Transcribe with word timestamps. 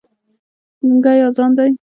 ګونګی 0.81 1.19
اذان 1.27 1.51
دی 1.57 1.69